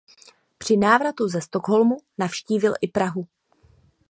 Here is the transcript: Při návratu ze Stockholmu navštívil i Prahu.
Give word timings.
Při 0.57 0.77
návratu 0.77 1.27
ze 1.27 1.41
Stockholmu 1.41 1.97
navštívil 2.19 2.73
i 2.81 2.87
Prahu. 2.87 3.27